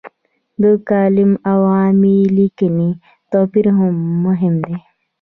[0.61, 2.89] د کالم او عامې لیکنې
[3.31, 3.65] توپیر
[4.25, 4.77] مهم دی.